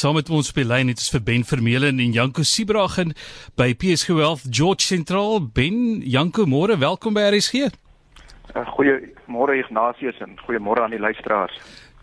[0.00, 3.12] saam met ons op die lyn het ons vir Ben Vermeulen en Janko Sibragen
[3.60, 5.42] by PSG Wealth George Sentraal.
[5.52, 7.68] Ben, Janko, môre, welkom by RSG.
[8.54, 11.52] Uh, goeiemôre Ignatius en goeiemôre aan die luisteraars.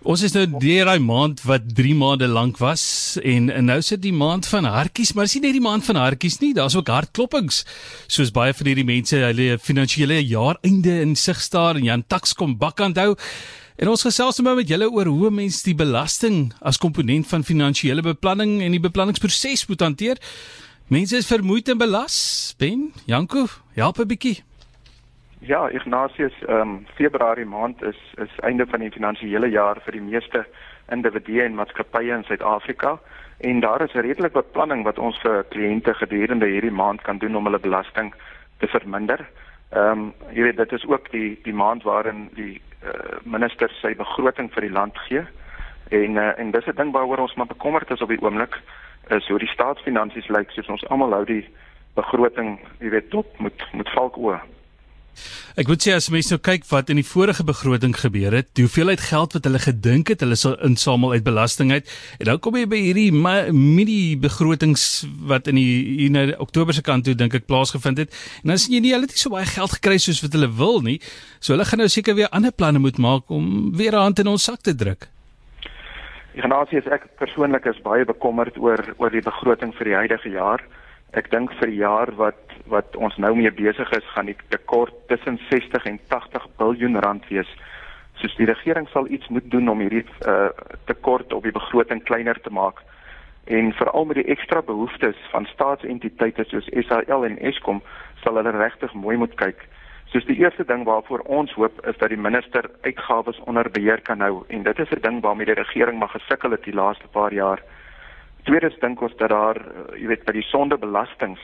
[0.05, 2.85] Ons is nou deur daai maand wat 3 maande lank was
[3.25, 5.97] en, en nou sit die maand van hartjies, maar dis nie net die maand van
[5.97, 7.63] hartjies nie, daar's ook hartklopings.
[8.05, 12.37] Soos baie van hierdie mense hulle finansiële jaar einde in sig staar en Jan Tax
[12.37, 13.15] kom bakkant hou.
[13.77, 18.01] En ons gesels nou met julle oor hoe mense die belasting as komponent van finansiële
[18.01, 20.17] beplanning en die beplanningsproses moet hanteer.
[20.89, 22.15] Mense is vermoeid en belas.
[22.57, 23.45] Ben, Janko,
[23.75, 24.41] help 'n bietjie.
[25.39, 30.01] Ja, Ignatius, ehm um, Februarie maand is is einde van die finansiële jaar vir die
[30.01, 30.45] meeste
[30.89, 32.99] individue en maatskappye in Suid-Afrika
[33.37, 37.45] en daar is redelik beplanning wat ons vir kliënte gedurende hierdie maand kan doen om
[37.45, 38.13] hulle belasting
[38.57, 39.29] te verminder.
[39.69, 43.95] Ehm um, jy weet dit is ook die die maand waarin die uh, minister sy
[43.95, 45.23] begroting vir die land gee.
[45.89, 48.59] En uh, en dis 'n ding waaroor ons maar bekommerd is op die oomblik
[49.07, 51.47] is hoe die staatsfinansies lyk soos ons almal hou die
[51.95, 54.41] begroting, jy weet, tot moet moet valk oor.
[55.57, 58.65] Ek moet sê as mense nou kyk wat in die vorige begroting gebeur het, die
[58.65, 62.55] hoeveelheid geld wat hulle gedink het hulle sal insamel uit belasting uit, en dan kom
[62.59, 67.33] jy by hierdie mini begrotings wat in die in die Oktober se kant toe dink
[67.33, 68.15] ek plaasgevind het.
[68.43, 70.49] En dan sien jy nie hulle het nie so baie geld gekry soos wat hulle
[70.61, 70.99] wil nie.
[71.39, 74.27] So hulle gaan nou seker weer ander planne moet maak om weer 'n hand in
[74.27, 75.09] ons sak te druk.
[76.37, 80.61] Ignatius, ek persoonlik is baie bekommerd oor oor die begroting vir die huidige jaar.
[81.15, 84.93] Ek dink vir die jaar wat wat ons nou mee besig is, gaan die tekort
[85.07, 87.47] tussen 60 en 80 miljard rand wees.
[88.19, 90.49] Soos die regering sal iets moet doen om hierdie uh,
[90.85, 92.81] tekort op die begroting kleiner te maak.
[93.47, 97.79] En veral met die ekstra behoeftes van staatsentiteite soos SAL en Eskom
[98.23, 99.63] sal hulle regtig mooi moet kyk.
[100.11, 104.19] Soos die eerste ding waarvoor ons hoop is dat die minister uitgawes onder beheer kan
[104.19, 107.33] hou en dit is 'n ding waarmee die regering maar gesukkel het die laaste paar
[107.33, 107.63] jaar.
[108.47, 111.41] Tweedens dink ons dat daar, uh, jy weet, by die sondebelastings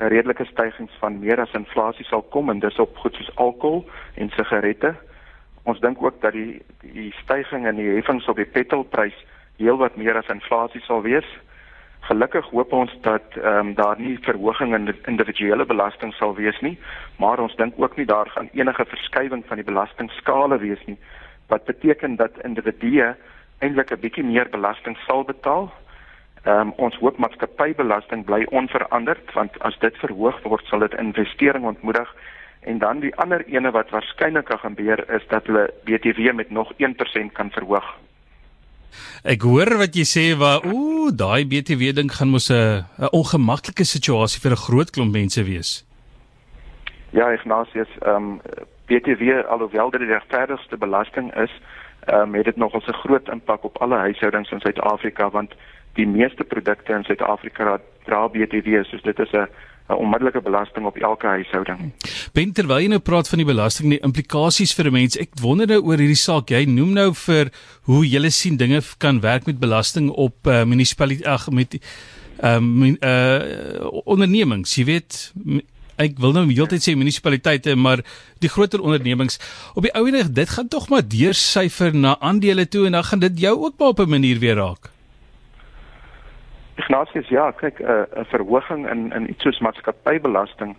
[0.00, 3.84] 'n redelike stygings van meer as inflasie sal kom en dis op goed soos alkohol
[4.16, 4.94] en sigarette.
[5.62, 9.14] Ons dink ook dat die die stygings in die heffings op die petrolprys
[9.58, 11.28] heelwat meer as inflasie sal wees.
[12.08, 16.78] Gelukkig hoop ons dat ehm um, daar nie verhoging in individuele belasting sal wees nie,
[17.18, 20.98] maar ons dink ook nie daar gaan enige verskywing van die belastingskale wees nie
[21.46, 23.14] wat beteken dat individue
[23.58, 25.70] eintlik 'n bietjie meer belasting sal betaal
[26.44, 31.66] Ehm um, ons hoop maatskappybelasting bly onveranderd want as dit verhoog word sal dit investering
[31.68, 32.14] ontmoedig
[32.60, 36.72] en dan die ander ene wat waarskynlik kan gebeur is dat hulle BTW met nog
[36.78, 37.84] 1% kan verhoog.
[39.22, 43.84] Ek hoor wat jy sê waar ooh daai BTW ding gaan mos 'n 'n ongemaklike
[43.84, 45.84] situasie vir 'n groot klomp mense wees.
[47.12, 48.40] Ja, Ignatius, ehm um,
[48.86, 51.52] BTW alhoewel dit die regverdigste belasting is,
[52.06, 55.52] ehm um, het dit nogal 'n groot impak op alle huishoudings in Suid-Afrika want
[55.94, 59.46] die meeste produkte in Suid-Afrika dra BTW, so dit is 'n
[59.90, 61.92] 'n onmiddellike belasting op elke huishouding.
[62.32, 65.66] Ben terwyl jy nou praat van die belasting, die implikasies vir 'n mens, ek wonder
[65.66, 66.50] nou oor hierdie saak.
[66.50, 67.50] Jy noem nou vir
[67.82, 71.78] hoe jy sien dinge kan werk met belasting op uh, munisipaliteit ag met
[72.40, 75.32] ehm um, uh ondernemings, jy weet
[76.00, 78.00] ek wil nou heeltyd sê munisipaliteite maar
[78.40, 79.38] die groter ondernemings
[79.74, 83.20] op die ou en dit gaan tog maar deursyfer na aandele toe en dan gaan
[83.20, 84.90] dit jou ook maar op 'n manier weer raak.
[86.80, 90.76] Ignatius, ja, kyk 'n uh, 'n verhoging in in iets soos maatskappybelasting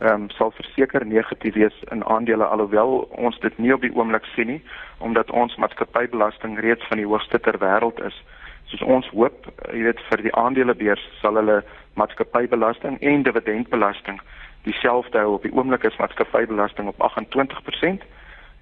[0.00, 4.24] ehm um, sal verseker negatief wees in aandele alhoewel ons dit nie op die oomblik
[4.34, 4.62] sien nie
[4.98, 8.16] omdat ons maatskappybelasting reeds van die hoogste ter wêreld is.
[8.64, 11.62] Soos ons hoop, uh, jy weet vir die aandelebeurs sal hulle
[12.00, 14.20] maatskappybelasting en dividendbelasting
[14.62, 15.34] dieselfde hou.
[15.34, 18.08] Op die oomblik is maatskappybelasting op 28%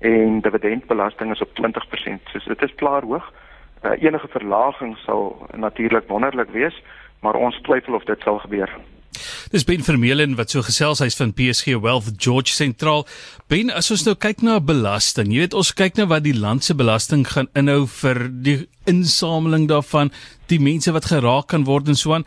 [0.01, 2.33] en dividendbelasting is op 20%.
[2.33, 3.33] So dit is klaar hoog
[3.83, 6.77] uh, enige verlaging sal natuurlik wonderlik wees,
[7.21, 8.71] maar ons twyfel of dit sal gebeur.
[9.51, 13.03] Dis Ben Vermeulen wat so gesels hy's van PSG Wealth George Sentraal.
[13.51, 16.65] Ben, as ons nou kyk na belasting, jy weet ons kyk nou wat die land
[16.65, 18.57] se belasting gaan inhou vir die
[18.91, 20.13] insameling daarvan,
[20.51, 22.27] die mense wat geraak kan word en so aan.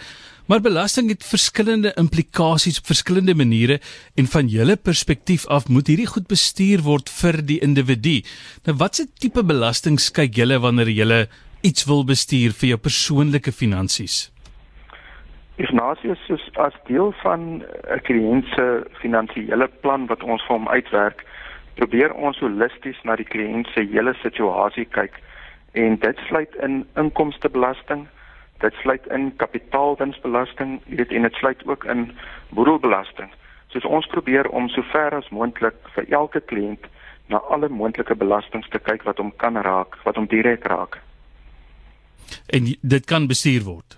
[0.51, 3.80] Maar belasting het verskillende implikasies op verskillende maniere
[4.19, 8.19] en van julle perspektief af moet hierdie goed bestuur word vir die individu.
[8.68, 11.22] Nou watse tipe belasting kyk julle wanneer julle
[11.63, 14.30] iets wil bestuur vir jou persoonlike finansies?
[15.62, 18.65] Ignatius is as deel van 'n kliënt se
[19.01, 21.25] finansiële plan wat ons vir hom uitwerk,
[21.75, 25.21] probeer ons holisties na die kliënt se hele situasie kyk
[25.74, 28.07] en dit sluit in inkomstebelasting
[28.63, 32.06] dit sluit in kapitaalwinsbelasting, jy weet en dit sluit ook in
[32.56, 33.31] boedelbelasting.
[33.74, 36.88] Soos ons probeer om so ver as moontlik vir elke kliënt
[37.31, 41.00] na alle moontlike belastings te kyk wat hom kan raak, wat hom direk raak.
[42.47, 43.97] En dit kan bestuur word.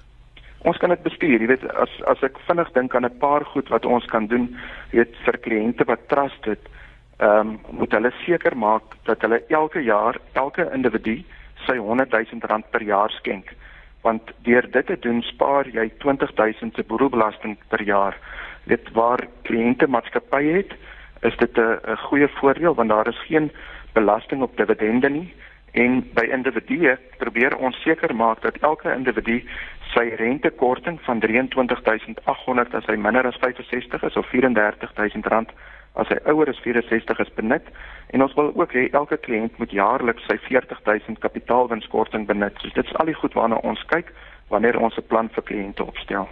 [0.65, 1.41] Ons kan dit bestuur.
[1.41, 4.47] Jy weet as as ek vinnig dink aan 'n paar goed wat ons kan doen,
[4.91, 6.63] weet vir kliënte wat trust het,
[7.19, 11.23] ehm um, moet hulle seker maak dat hulle elke jaar elke individu
[11.67, 13.53] sy 100 000 rand per jaar skenk.
[14.01, 18.17] Want deur dit te doen, spaar jy 20 000 se boedelbelasting per jaar.
[18.65, 20.73] Dit waar kliënte maatskappye het,
[21.21, 23.51] is dit 'n goeie voordeel want daar is geen
[23.93, 25.33] belasting op dividende nie
[25.75, 29.42] en by individue probeer ons seker maak dat elke individu
[29.94, 35.51] sy rentekorting van 23800 as hy minder as 65 is of 34000 rand
[36.00, 37.68] as hy ouer as 64 is benut
[38.16, 42.56] en ons wil ook hê elke kliënt moet jaarliks sy 40000 kapitaalwinskorting benut.
[42.62, 44.12] So dit is al die goed waarna ons kyk
[44.51, 46.27] wanneer ons 'n plan vir kliënte opstel.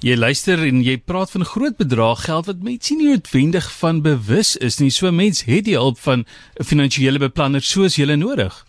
[0.00, 4.56] Jy luister en jy praat van groot bedrag geld wat mense nie noodwendig van bewus
[4.56, 4.90] is nie.
[4.94, 6.24] So mense het die hulp van
[6.60, 8.64] 'n finansiële beplanner soos jy nodig.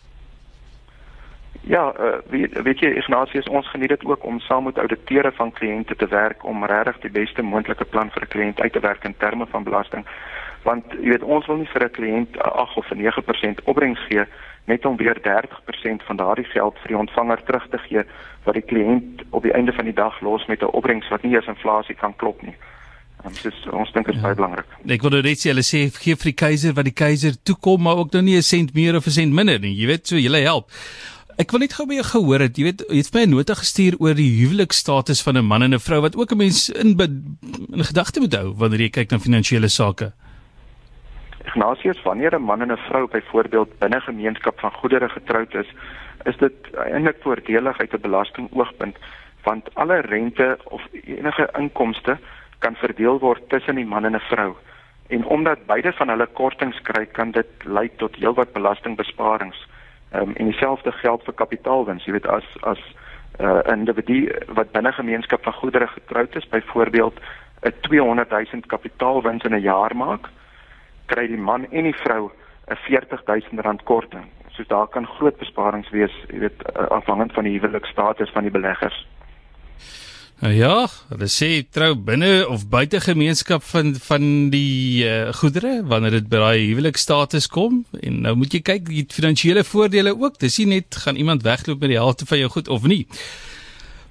[1.61, 5.51] Ja, uh, weet, weet jy Ignatius, ons geniet dit ook om saam met ouditeure van
[5.51, 9.03] kliënte te werk om regtig die beste moontlike plan vir 'n kliënt uit te werk
[9.03, 10.05] in terme van belasting.
[10.63, 13.99] Want jy weet ons wil nie vir 'n kliënt 'n 8 of 'n 9% opbrengs
[14.07, 14.25] gee
[14.65, 18.03] net om weer 30% van daardie geld vir die ontvanger terug te gee
[18.44, 21.35] wat die kliënt op die einde van die dag los met 'n opbrengs wat nie
[21.35, 22.56] eens inflasie kan klop nie.
[23.25, 24.27] Um, dus ons dink dit is ja.
[24.27, 24.67] baie belangrik.
[24.88, 28.00] Ek wil net sê hulle sê gee vir die keiser wat die keiser toekom, maar
[28.00, 29.75] ook nou nie 'n sent meer of 'n sent minder nie.
[29.75, 30.71] Jy weet, so jy help.
[31.39, 33.56] Ek wil net gou by jou gehoor het, jy weet, jy het my 'n nota
[33.56, 36.95] gestuur oor die huwelikstatus van 'n man en 'n vrou wat ook 'n mens in
[37.00, 40.13] in gedagte moet hou wanneer jy kyk na finansiële sake.
[41.49, 45.69] Ignatius, wanneer 'n man en 'n vrou byvoorbeeld binne gemeenskap van goedere getroud is,
[46.23, 48.97] is dit eintlik voordelig uit 'n belastingoogpunt
[49.43, 52.17] want alle rente of enige inkomste
[52.59, 54.55] kan verdeel word tussen die man en 'n vrou.
[55.07, 59.67] En omdat beide van hulle kortings kry, kan dit lei tot heelwat belastingbesparings.
[60.11, 62.05] Ehm um, en dieselfde geld vir kapitaalwins.
[62.05, 62.79] Jy weet as as
[63.39, 67.19] 'n uh, individu wat binne gemeenskap van goedere getroud is, byvoorbeeld
[67.61, 70.29] 'n 200 000 kapitaalwins in 'n jaar maak,
[71.11, 72.29] kry die man en die vrou
[72.69, 74.27] 'n 40 000 rand korting.
[74.56, 78.51] So daar kan groot besparings wees, jy weet, eh, afhangend van die huwelikstatus van die
[78.51, 79.06] beleggers.
[80.39, 84.23] Nou ja, hulle sê trou binne of buite gemeenskap van van
[84.53, 89.03] die uh, goedere wanneer dit by daai huwelikstatus kom en nou moet jy kyk die
[89.11, 90.39] finansiële voordele ook.
[90.39, 93.01] Dis nie net gaan iemand wegloop met die helfte van jou goed of nie.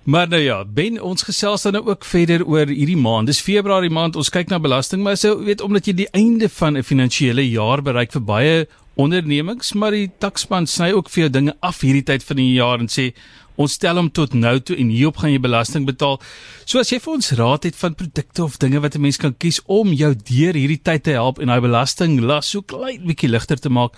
[0.08, 3.28] Maar nou ja, ben ons gesels dan nou ook verder oor hierdie maand.
[3.28, 4.16] Dis Februarie maand.
[4.16, 7.82] Ons kyk na belasting, maar sou weet omdat jy die einde van 'n finansiële jaar
[7.82, 8.66] bereik vir baie
[8.96, 12.80] ondernemings, maar die takspan sny ook vir jou dinge af hierdie tyd van die jaar
[12.80, 13.12] en sê
[13.56, 16.18] ons stel hom tot nou toe en hierop gaan jy belasting betaal.
[16.64, 19.34] So as jy vir ons raad het van produkte of dinge wat 'n mens kan
[19.36, 23.28] kies om jou deur hierdie tyd te help en daai belasting las so klein bietjie
[23.28, 23.92] ligter te maak,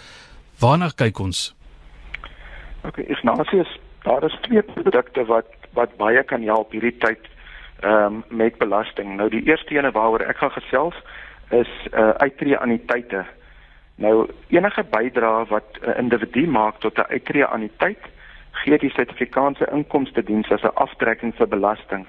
[0.59, 1.55] waarna kyk ons?
[2.85, 3.65] OK, is nou as jy
[4.03, 7.29] daar is twee produkte wat wat baie kan help hierdie tyd
[7.81, 9.17] ehm um, met belasting.
[9.17, 10.97] Nou die eerste ene waaroor ek gaan gesels
[11.51, 13.25] is uh uittreë anniteite.
[13.97, 18.05] Nou enige bydrae wat 'n individu maak tot 'n uittreë anniteit
[18.53, 22.07] gee die Suid-Afrikaanse Inkomste Diens as 'n aftrekking vir belasting.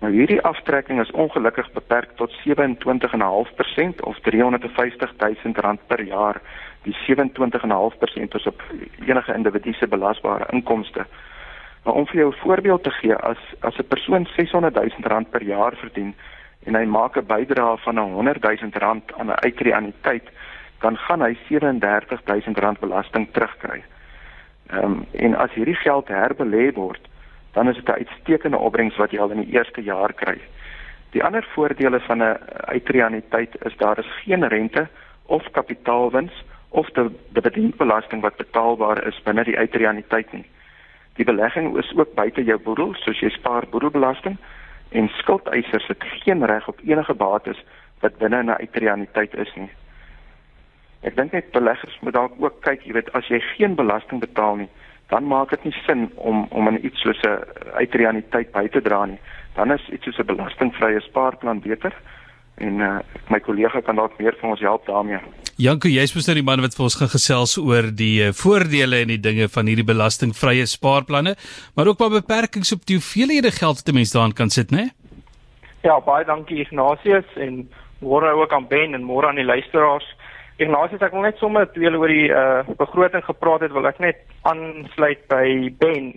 [0.00, 6.40] Nou hierdie aftrekking is ongelukkig beperk tot 27.5% of R350 000 per jaar.
[6.82, 8.62] Die 27.5% is op
[9.06, 11.06] enige individu se belasbare inkomste.
[11.88, 15.30] Maar om vir jou 'n voorbeeld te gee, as as 'n persoon 600 000 rand
[15.30, 16.14] per jaar verdien
[16.64, 20.28] en hy maak 'n bydrae van 100 000 rand aan 'n uitreaniteit,
[20.80, 23.82] dan gaan hy 37 000 rand belasting terugkry.
[24.66, 27.08] Ehm um, en as hierdie geld herbelê word,
[27.52, 30.40] dan is dit 'n uitstekende opbrengs wat jy al in die eerste jaar kry.
[31.10, 34.88] Die ander voordele van 'n uitreaniteit is daar is geen rente
[35.26, 40.46] of kapitaalwins of die dividendbelasting wat betaalbaar is binne die uitreaniteit nie.
[41.18, 44.36] Die belegging is ook buite jou boedel, soos jy spaar boedelbelasting
[44.94, 47.58] en skuldeisers het geen reg op enige bates
[48.00, 49.70] wat binne 'n uitreaniteit is nie.
[51.02, 54.56] Ek dink net beleggers moet dalk ook kyk, jy weet, as jy geen belasting betaal
[54.56, 54.68] nie,
[55.08, 57.42] dan maak dit nie sin om om in iets soos 'n
[57.74, 59.20] uitreaniteit by te dra nie.
[59.54, 61.92] Dan is iets soos 'n belastingvrye spaarplan beter
[62.60, 62.98] en uh,
[63.32, 65.20] my kollega kan dalk meer vir ons help daarmee.
[65.58, 69.02] Janko, jy's mos nou die man wat vir ons gaan gesels oor die uh, voordele
[69.02, 71.34] en die dinge van hierdie belastingvrye spaarplanne,
[71.74, 74.90] maar ook maar beperkings op die hoeveelhede geld wat 'n mens daarin kan sit, né?
[75.82, 77.68] Ja, baie dankie Ignatius en
[78.00, 80.06] môre ook aan Ben en môre aan die luisteraars.
[80.58, 84.24] Ignatius, ek wil net sommer twee oor die uh, begroting gepraat het, wil ek net
[84.42, 86.12] aansluit by Ben.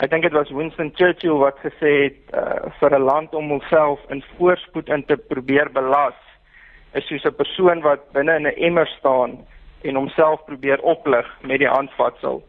[0.00, 4.00] Ek dink dit was Winston Churchill wat gesê het uh, vir 'n land om homself
[4.08, 6.16] in voorspoed in te probeer belas
[6.94, 9.44] is soos 'n persoon wat binne in 'n emmer staan
[9.82, 12.42] en homself probeer oplig met die handvatsel.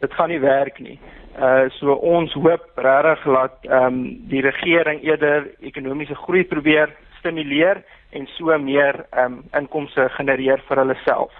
[0.00, 0.98] dit gaan nie werk nie.
[1.38, 6.88] Uh so ons hoop regtig dat ehm um, die regering eerder ekonomiese groei probeer
[7.18, 11.32] stimuleer en so meer ehm um, inkomste genereer vir hulle self.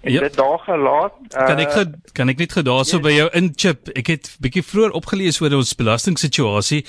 [0.00, 0.22] En yep.
[0.22, 1.12] dit daar gelaat.
[1.28, 1.72] Uh, kan ek
[2.12, 3.04] kan ek net gedaar so yes.
[3.04, 3.90] by jou inchip.
[4.00, 6.80] Ek het bietjie vroeër opgelees oor ons belastingsituasie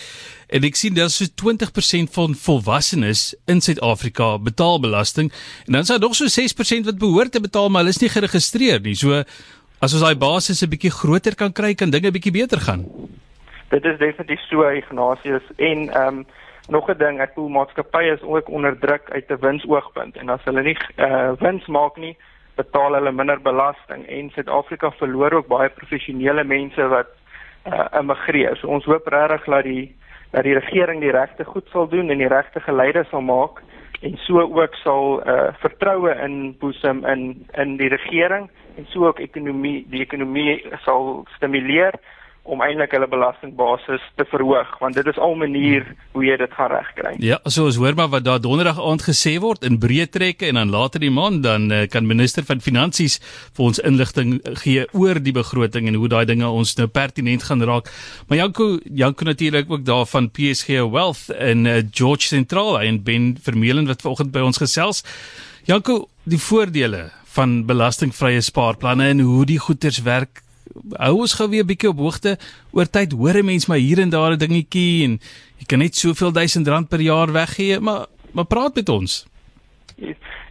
[0.48, 5.28] en ek sien dat so 20% van volwassenes in Suid-Afrika betaal belasting
[5.68, 8.12] en dan is daar nog so 6% wat behoort te betaal maar hulle is nie
[8.16, 8.96] geregistreer nie.
[8.96, 9.26] So
[9.82, 12.88] as ons daai basis 'n bietjie groter kan kry, kan dinge bietjie beter gaan.
[13.76, 16.26] Dit is definitief so Ignatius en ehm um,
[16.70, 20.44] nog 'n ding, ek voel maatskappye is ook onder druk uit 'n winsoogpunt en as
[20.44, 22.16] hulle nie uh, wins maak nie,
[22.56, 27.12] betaal hulle minder belasting en Suid-Afrika verloor ook baie professionele mense wat
[27.66, 28.58] uh, immigreer.
[28.60, 29.96] So ons hoop regtig dat die
[30.32, 33.60] dat die regering die regte goed sal doen en die regte geleide sal maak
[34.02, 39.20] en so ook sal uh, vertroue in boesem in in die regering en so ook
[39.20, 42.00] ekonomie die ekonomie sal stimuleer
[42.44, 46.72] om eintlik hulle belastingbasis te verhoog want dit is al manier hoe jy dit gaan
[46.74, 47.14] regkry.
[47.22, 50.58] Ja, so as hoor maar wat daar donderdag aand gesê word in breë trekke en
[50.58, 53.20] dan later die maand dan uh, kan minister van finansies
[53.54, 57.62] vir ons inligting gee oor die begroting en hoe daai dinge ons nou pertinent gaan
[57.62, 57.94] raak.
[58.28, 63.36] Maar Janko, Janko natuurlik ook daar van PSG Wealth en uh, George Central en Ben
[63.42, 65.06] Vermeulen wat vanoggend by ons gesels.
[65.70, 70.42] Janko, die voordele van belastingvrye spaarplanne en hoe die goederes werk
[70.98, 72.38] hou ons gou weer 'n bietjie op hoogte
[72.72, 73.12] oor tyd.
[73.12, 75.20] Hoor 'n mens maar hier en daar 'n dingetjie en
[75.58, 79.28] jy kan net soveel duisend rand per jaar weggee maar maar praat met ons.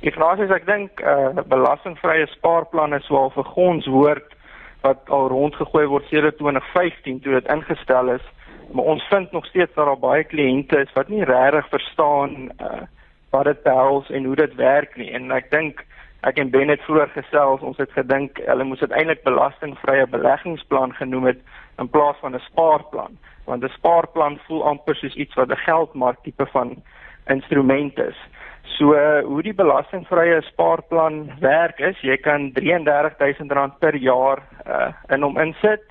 [0.00, 4.36] Ek vra as ek dink uh, belastingvrye spaarplanne sou al vir ons woord
[4.82, 8.24] wat al rondgegooi word sedert 2015 toe dit ingestel is.
[8.72, 12.86] Maar ons vind nog steeds dat daar baie kliënte is wat nie regtig verstaan uh,
[13.30, 15.10] wat dit behels en hoe dit werk nie.
[15.12, 15.84] En ek dink
[16.20, 20.92] Ek en Ben het vroeër gesels, ons het gedink hulle moes dit eintlik belastingvrye beleggingsplan
[20.98, 21.40] genoem het
[21.80, 26.18] in plaas van 'n spaarplan, want 'n spaarplan voel amper soos iets wat 'n geldmark
[26.22, 26.82] tipe van
[27.26, 28.18] instrument is.
[28.62, 35.38] So hoe die belastingvrye spaarplan werk is, jy kan R33000 per jaar uh, in hom
[35.38, 35.82] insit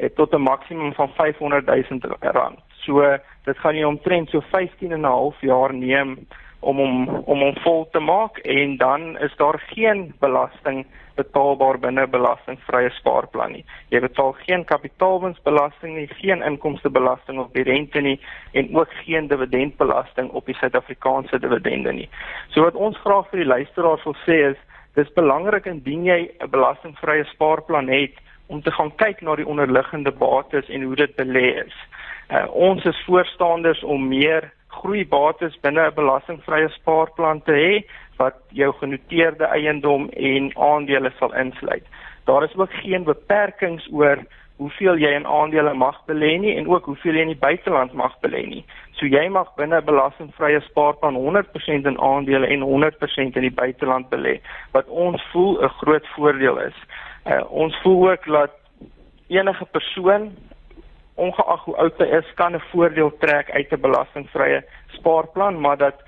[0.00, 2.62] uh, tot 'n maksimum van R500000.
[2.70, 6.26] So uh, dit gaan jy omtrent so 15 en 'n half jaar neem
[6.62, 12.06] om hom om hom vol te maak en dan is daar geen belasting betaalbaar binne
[12.08, 13.64] belastingvrye spaarplan nie.
[13.92, 18.18] Jy betaal geen kapitaalwinsbelasting nie, geen inkomstebelasting op die rente nie
[18.52, 22.08] en ook geen dividendbelasting op die Suid-Afrikaanse dividende nie.
[22.54, 24.60] So wat ons graag vir die luisteraars wil sê is
[24.96, 28.16] dis belangrik indien jy 'n belastingvrye spaarplan het
[28.46, 31.76] om te gaan kyk na die onderliggende bates en hoe dit belê is.
[32.30, 37.72] Uh, ons is voorstanders om meer groeibates binne 'n belastingvrye spaarplan te hê
[38.16, 41.86] wat jou genoteerde eiendom en aandele sal insluit.
[42.24, 44.18] Daar is ook geen beperkings oor
[44.56, 48.14] hoeveel jy in aandele mag belê nie en ook hoeveel jy in die buiteland mag
[48.24, 48.64] belê nie.
[48.98, 54.10] So jy mag binne 'n belastingvrye spaarplan 100% in aandele en 100% in die buiteland
[54.10, 54.40] belê
[54.72, 56.78] wat ons voel 'n groot voordeel is.
[57.26, 58.50] Uh, ons voel ook dat
[59.28, 60.32] enige persoon
[61.24, 64.62] ongeag hoe oud hy is, kan 'n voordeel trek uit 'n belastingvrye
[64.98, 66.02] spaarplan, maar dat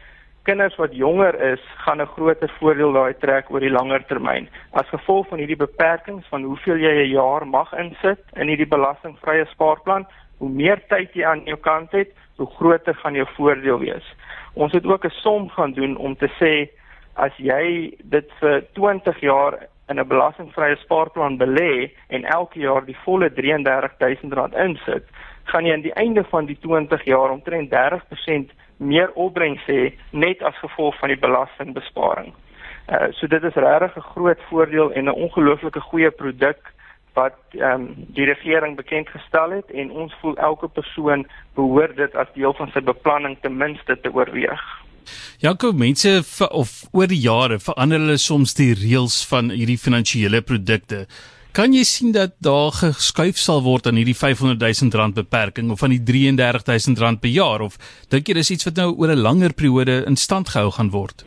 [0.44, 4.49] kinders wat jonger is, gaan 'n groter voordeel daai trek oor die langer termyn.
[4.73, 9.44] As gevolg van hierdie beperkings van hoeveel jy 'n jaar mag insit in hierdie belastingvrye
[9.44, 10.06] spaarplan,
[10.38, 14.14] hoe meer tyd jy aan jou kant het, hoe groter gaan jou voordeel wees.
[14.54, 16.68] Ons het ook 'n som gaan doen om te sê
[17.16, 22.97] as jy dit vir 20 jaar in 'n belastingvrye spaarplan belê en elke jaar die
[23.05, 25.05] volle R33000 insit,
[25.45, 30.43] gaan jy aan die einde van die 20 jaar omtrent 30% meer opbrengs hê net
[30.43, 32.33] as gevolg van die belastingbesparing.
[32.88, 36.73] Uh so dit is regtig 'n groot voordeel en 'n ongelooflike goeie produk
[37.14, 42.14] wat ehm um, die regering bekend gestel het en ons voel elke persoon behoort dit
[42.14, 44.84] as deel van sy beplanning ten minste te oorweeg.
[45.42, 51.06] Jaco, mense of oor die jare verander hulle soms die reëls van hierdie finansiële produkte.
[51.54, 55.78] Kan jy sien dat daar geskuif sal word aan hierdie 500 000 rand beperking of
[55.84, 57.78] van die 33 000 rand per jaar of
[58.11, 61.25] dink jy dis iets wat nou oor 'n langer periode in stand gehou gaan word?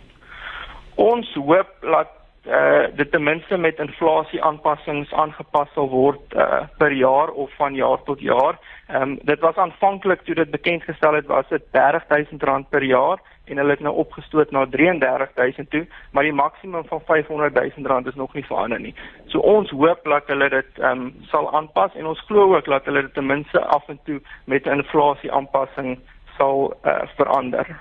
[0.98, 2.17] Ons hoop dat
[2.48, 7.76] uh dit ten minste met inflasie aanpassings aangepas sal word uh per jaar of van
[7.76, 8.60] jaar tot jaar.
[8.88, 13.20] Ehm um, dit was aanvanklik toe dit bekend gestel het was dit R30000 per jaar
[13.46, 18.16] en hulle het nou opgestoot na 33000 toe, maar die maksimum van 500000 rand is
[18.16, 18.96] nog nie verander nie.
[19.26, 22.86] So ons hoop dat hulle dit ehm um, sal aanpas en ons glo ook dat
[22.86, 26.00] hulle dit ten minste af en toe met 'n inflasie aanpassing
[26.38, 27.80] sal uh, verander.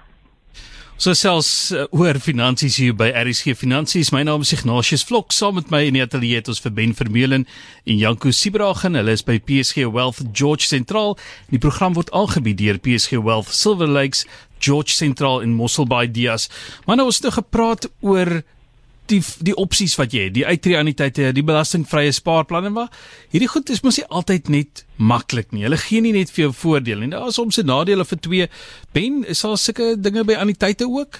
[0.96, 4.08] So selfs uh, oor finansies hier by RSG Finansies.
[4.14, 5.34] My naam is Ignatius Vlok.
[5.36, 7.44] Saam met my in die ateljee het ons vir Ben Vermeulen
[7.84, 8.96] en Janko Sibragen.
[8.96, 11.18] Hulle is by PSG Wealth George Sentraal.
[11.52, 14.24] Die program word aangebied deur PSG Wealth Silver Lakes
[14.56, 16.48] George Sentraal in Mosselbaai Dias.
[16.88, 18.38] Maar nou ons het gepraat oor
[19.08, 22.88] die die opsies wat jy het, die uitreaniteite, die belastingvrye spaarplanne maar
[23.32, 25.64] hierdie goed is mos nie altyd net maklik nie.
[25.66, 27.14] Hulle gee nie net vir jou voordele nie.
[27.14, 28.48] Daar is soms 'n nadeel of twee.
[28.92, 31.18] Ben, is daar sulke dinge by anniteite ook?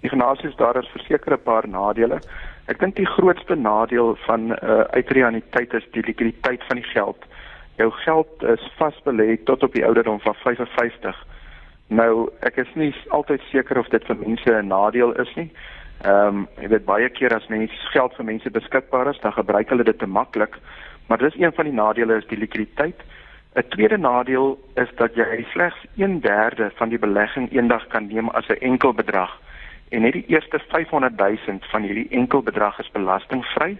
[0.00, 2.20] Ignatius, daar is verseker 'n paar nadele.
[2.66, 7.16] Ek dink die grootste nadeel van 'n uh, uitreaniteit is die likwiditeit van die geld.
[7.76, 11.26] Jou geld is vasbelê tot op die ouderdom van 55.
[11.88, 15.50] Nou, ek is nie altyd seker of dit vir mense 'n nadeel is nie.
[16.04, 19.70] Ehm um, jy weet baie keer as mense geld vir mense beskikbaar is, dan gebruik
[19.72, 20.58] hulle dit te maklik.
[21.08, 23.00] Maar dis een van die nadele is die likwiditeit.
[23.56, 28.48] 'n Tweede nadeel is dat jy slegs 1/3 van die belegging eendag kan neem as
[28.48, 29.32] 'n enkel bedrag.
[29.88, 33.78] En net die eerste 500 000 van hierdie enkel bedrag is belastingvry.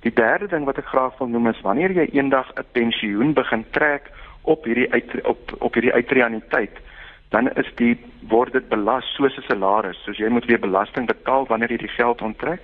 [0.00, 3.64] Die derde ding wat ek graag wil noem is wanneer jy eendag 'n pensioen begin
[3.70, 4.10] trek
[4.42, 6.74] op hierdie uit, op op hierdie uitreaniteit
[7.28, 7.96] dan is die
[8.28, 10.02] word dit belas soos 'n salaris.
[10.04, 12.60] Soos jy moet weer belasting betaal wanneer jy die geld onttrek.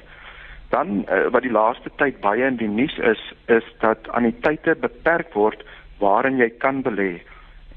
[0.69, 5.35] Dan uh, wat die laaste tyd baie in die nuus is, is dat anniteite beperk
[5.35, 5.65] word
[5.99, 7.21] waarin jy kan belê.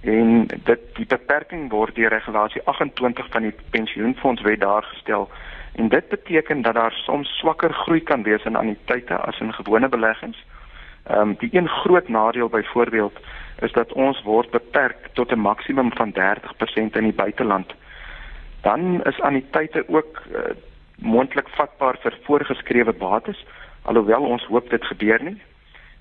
[0.01, 5.29] En dit die beperking word deur regulasie 28 van die pensioenfondswet daar gestel.
[5.75, 9.89] En dit beteken dat daar soms swakker groei kan wees in anniteite as in gewone
[9.89, 10.37] beleggings.
[11.03, 13.19] Ehm um, die een groot nadeel byvoorbeeld
[13.61, 17.73] is dat ons word beperk tot 'n maksimum van 30% in die buiteland.
[18.61, 20.39] Dan is anniteite ook uh,
[20.95, 23.45] moontlik vatbaar vir voorgeskrewe bates,
[23.81, 25.41] alhoewel ons hoop dit gebeur nie.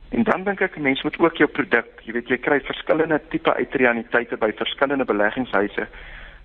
[0.08, 3.54] En dan dink ek mense moet ook jou produk, jy weet jy kry verskillende tipe
[3.54, 5.88] uitreaniteite by verskillende beleggingshuise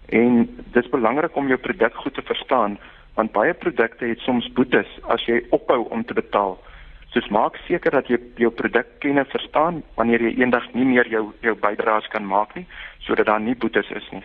[0.10, 0.40] en
[0.74, 2.80] dit is belangrik om jou produk goed te verstaan
[3.14, 6.58] want baie produkte het soms boetes as jy ophou om te betaal.
[7.14, 11.08] Soos maak seker dat jy jou produk ken en verstaan wanneer jy eendag nie meer
[11.10, 12.68] jou jou bydraes kan maak nie
[13.08, 14.22] sodat daar nie boetes is nie.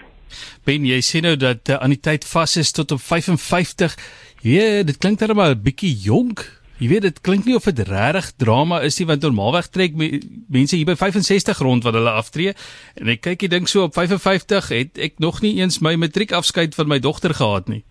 [0.67, 3.97] Ben jy sê nou dat uh, aan die tyd vas is tot op 55.
[4.45, 6.45] Ja, dit klink dan maar 'n bietjie jonk.
[6.79, 10.21] Jy weet dit klink nie of dit regtig drama is nie want normaalweg trek me,
[10.51, 12.53] mense hier by 65 rond wat hulle aftree
[12.99, 16.75] en ek kyk jy dink so op 55 het ek nog nie eens my matriekafskeid
[16.75, 17.85] van my dogter gehad nie.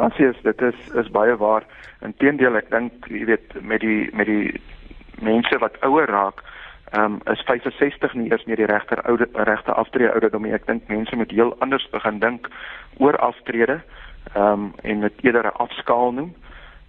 [0.00, 1.64] Ignatius, dit is is baie waar.
[2.00, 4.54] Inteendeel, ek dink jy weet met die met die
[5.20, 6.40] mense wat ouer raak,
[6.96, 10.54] ehm um, is 65 nie eers meer die regter oude regte aftrede ouderdom nie.
[10.56, 12.48] Ek dink mense moet heel anders begin dink
[12.96, 13.82] oor aftrede
[14.32, 16.32] ehm um, en dit eerder 'n afskaal noem.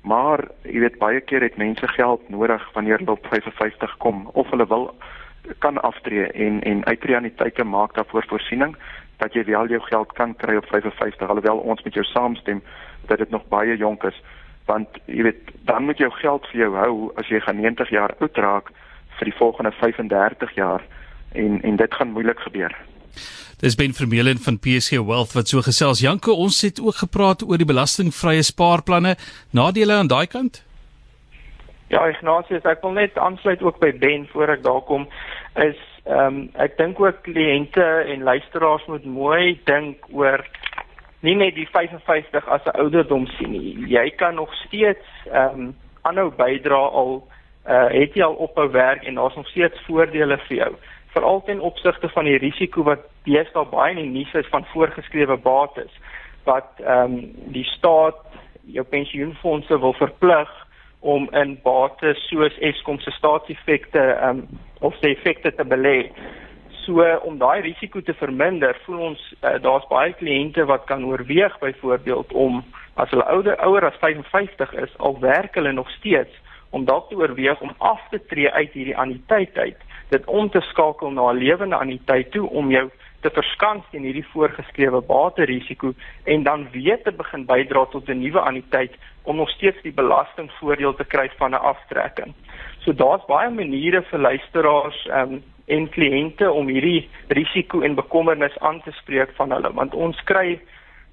[0.08, 4.50] Maar jy weet baie keer het mense geld nodig wanneer hulle op 55 kom of
[4.50, 4.96] hulle wil
[5.60, 8.76] kan aftree en en uitreaniteite maak daarvoor voorsiening
[9.18, 12.64] dat jy wel jou geld kan kry op 55 alhoewel ons met jou saamstem
[13.08, 14.22] dat dit nog baie jonk is
[14.66, 18.14] want jy weet dan moet jou geld vir jou hou as jy gaan 90 jaar
[18.20, 18.72] oud raak
[19.20, 20.86] vir die volgende 35 jaar
[21.34, 22.76] en en dit gaan moeilik gebeur.
[23.62, 26.02] Dis Ben Vermeulen van PSG Wealth wat so gesels.
[26.02, 29.16] Janko, ons het ook gepraat oor die belastingvrye spaarplanne.
[29.54, 30.64] Nadele aan daai kant?
[31.92, 35.08] Ja, Ignatius, ek wil net aansluit ook by Ben voor ek daar kom
[35.60, 40.42] is ehm um, ek dink ook kliënte en luisteraars moet mooi dink oor
[41.22, 43.78] nie net die 55 as 'n ouderdom sien nie.
[43.88, 47.28] Jy kan nog steeds ehm um, aanhou bydra al
[47.68, 50.76] uh, het jy al ophou werk en daar's nog steeds voordele vir jou.
[51.14, 55.38] Veral ten opsigte van die risiko wat deesdae baie in die nuus is van voorgeskrewe
[55.38, 55.94] bates
[56.44, 58.18] wat ehm um, die staat
[58.66, 60.50] jou pensioenfonde wil verplig
[61.00, 64.48] om in bates soos Eskom se staatseffekte ehm um,
[64.80, 66.10] of se effekte te belê.
[66.86, 71.60] So om daai risiko te verminder, voel ons uh, daar's baie kliënte wat kan oorweeg
[71.60, 72.64] byvoorbeeld om
[72.96, 76.34] as hulle ouder ouer as 55 is, al werk hulle nog steeds
[76.72, 79.78] om dalk te oorweeg om af te tree uit hierdie anniteit uit,
[80.10, 82.90] dit om te skakel na 'n lewende anniteit toe om jou
[83.22, 88.40] te verskans teen hierdie voorgeskrewe baterisiko en dan weer te begin bydra tot 'n nuwe
[88.40, 92.34] anniteit om nog steeds die belastingvoordeel te kry van 'n aftrekking.
[92.80, 98.82] So daar's baie maniere vir luisteraars um, en kliënte om hierdie risiko en bekommernis aan
[98.86, 100.60] te spreek van hulle want ons kry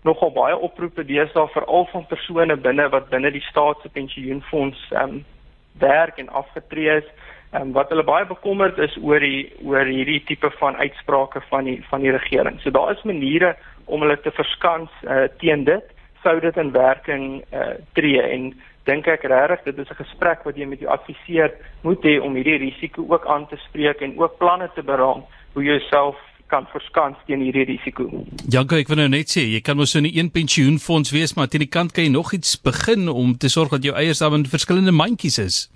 [0.06, 5.24] nogal baie oproepe deesdae veral van persone binne wat binne die staat se pensioenfonds um,
[5.82, 7.08] werk en afgetree is
[7.52, 11.78] um, wat hulle baie bekommerd is oor die oor hierdie tipe van uitsprake van die
[11.90, 12.60] van die regering.
[12.62, 13.54] So daar is maniere
[13.86, 18.50] om hulle te verskans uh, teen dit sou dit in werking uh, tree en
[18.88, 21.50] dink ek regtig dit is 'n gesprek wat jy met jou adviseur
[21.82, 25.62] moet hê om hierdie risiko ook aan te spreek en ook planne te beraam hoe
[25.64, 26.16] jy jouself
[26.48, 28.08] kan verskans teen hierdie risiko.
[28.48, 31.48] Janko, ek wil nou net sê, jy kan mos so 'n een pensioenfonds wees, maar
[31.48, 34.34] teen die kant kan jy nog iets begin om te sorg dat jou eiers daar
[34.34, 35.68] in verskillende mandjies is.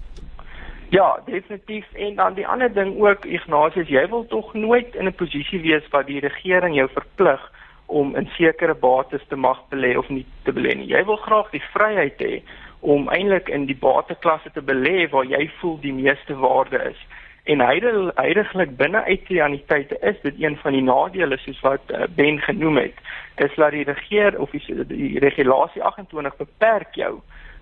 [0.91, 1.87] Ja, definitief.
[1.95, 5.89] En dan die ander ding ook, Ignatius, jy wil tog nooit in 'n posisie wees
[5.91, 7.41] waar die regering jou verplig
[7.87, 10.87] om in sekere bates te mag belê of nie te belê nie.
[10.87, 12.43] Jy wil graag die vryheid hê
[12.83, 16.99] om eintlik in die bateklasse te belê waar jy voel die meeste waarde is.
[17.45, 22.81] En heidaglik binne IT-aniteite is dit een van die nadele soos wat uh, Ben genoem
[22.83, 22.99] het,
[23.37, 27.21] is dat die regering of die, die regulasie 28 beperk jou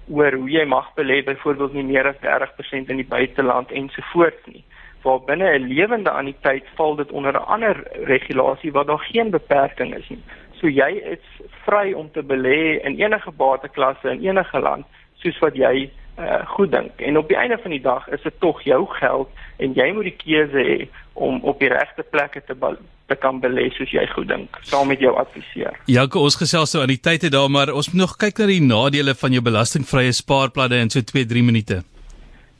[0.08, 4.64] oor hoe jy mag belê byvoorbeeld nie meer as 30% in die buiteland ensovoorts nie.
[5.04, 9.94] Waar binne 'n lewende anniteit val dit onder 'n ander regulasie waar daar geen beperking
[9.96, 10.22] is nie.
[10.60, 11.24] So jy is
[11.64, 14.86] vry om te belê in enige bateklasse in enige land
[15.22, 16.92] soos wat jy uh, goed dink.
[16.96, 19.28] En op die einde van die dag is dit tog jou geld
[19.58, 20.78] en jy moet die keuse hê
[21.12, 22.56] om op die regte plekke te
[23.10, 25.74] te kan belê soos jy goed dink, saam met jou adviseur.
[25.90, 28.62] Ja, ons gesels nou aan die tye daar, maar ons moet nog kyk na die
[28.62, 31.80] nadele van jou belastingvrye spaarplanne in so 2-3 minute.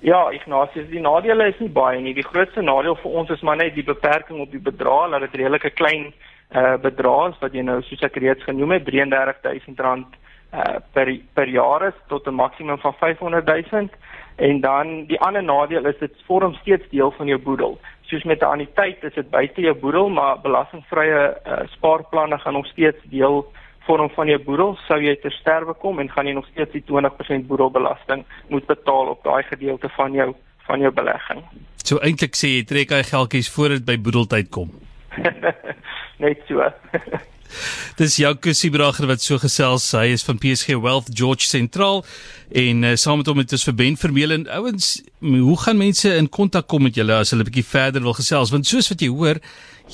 [0.02, 2.16] Ja, Ignatius, die nadele is nie baie nie.
[2.16, 5.38] Die grootste nadeel vir ons is maar net die beperking op die bedrag, dat dit
[5.42, 6.10] redelike klein
[6.50, 10.16] uh bedrag is wat jy nou soos ek reeds genoem het, R33000
[10.52, 13.88] uh per per jaar is tot 'n maksimum van 500 000
[14.36, 17.78] en dan die ander nadeel is dit vorm steeds deel van jou boedel.
[18.02, 22.66] Soos met 'n anniteit is dit buite jou boedel, maar belastingvrye uh, spaarplanne gaan nog
[22.66, 24.76] steeds deel vorm van jou boedel.
[24.86, 29.06] Sou jy ter sterwe kom en gaan jy nog steeds die 20% boedelbelasting moet betaal
[29.06, 30.34] op daai gedeelte van jou
[30.66, 31.42] van jou belegging.
[31.84, 34.70] So eintlik sê jy trek hy geldjies voor dit by boedeltyd kom.
[36.24, 36.62] Net so.
[37.98, 39.90] Dis Jaco Sibracher wat so gesels.
[39.96, 42.04] Hy is van PSG Wealth George Sentraal
[42.56, 44.86] en uh, saam met hom het ons vir Ben Vermeulen en ouens,
[45.20, 48.50] hoe gaan mense in kontak kom met julle as hulle 'n bietjie verder wil gesels?
[48.50, 49.40] Want soos wat jy hoor,